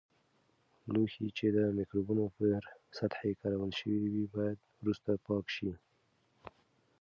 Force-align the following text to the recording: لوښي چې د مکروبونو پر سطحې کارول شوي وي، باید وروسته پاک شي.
لوښي 0.93 1.27
چې 1.37 1.47
د 1.55 1.57
مکروبونو 1.77 2.25
پر 2.35 2.49
سطحې 2.97 3.31
کارول 3.41 3.71
شوي 3.79 3.99
وي، 4.09 4.25
باید 4.35 4.57
وروسته 4.81 5.11
پاک 5.25 5.45
شي. 5.55 5.71